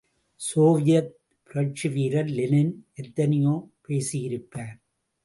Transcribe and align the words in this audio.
Soviet 0.41 1.11
புரட்சி 1.49 1.89
வீரர் 1.89 2.29
Lenin 2.29 2.71
எத்தனையோ 2.95 3.53
பேசியிருப்பார்! 3.85 4.75